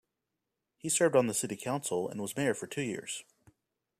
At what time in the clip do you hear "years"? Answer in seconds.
2.81-3.23